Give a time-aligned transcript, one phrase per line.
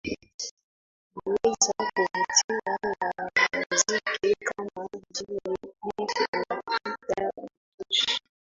[1.25, 6.61] Aliweza kuvutiwa na wanamuziki kama Jimmy Cliff na
[7.07, 7.33] Peter
[7.77, 8.21] Tosh